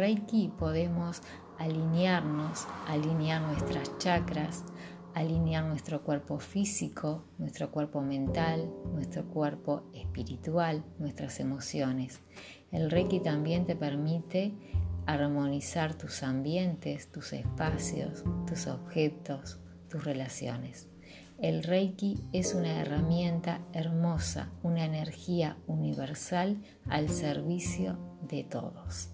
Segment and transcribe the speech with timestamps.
[0.00, 1.20] Reiki podemos
[1.58, 4.64] alinearnos, alinear nuestras chakras,
[5.12, 12.22] alinear nuestro cuerpo físico, nuestro cuerpo mental, nuestro cuerpo espiritual, nuestras emociones.
[12.72, 14.54] El Reiki también te permite
[15.04, 19.60] armonizar tus ambientes, tus espacios, tus objetos,
[19.90, 20.88] tus relaciones.
[21.36, 29.10] El Reiki es una herramienta hermosa, una energía universal al servicio de todos.